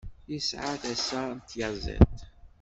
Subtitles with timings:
[0.31, 2.17] Yesɛa tasa n tyaẓiḍt.